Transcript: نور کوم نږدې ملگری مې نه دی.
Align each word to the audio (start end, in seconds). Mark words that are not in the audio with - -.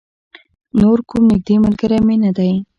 نور 0.79 0.97
کوم 1.09 1.23
نږدې 1.31 1.55
ملگری 1.63 1.99
مې 2.07 2.15
نه 2.23 2.31
دی. 2.37 2.51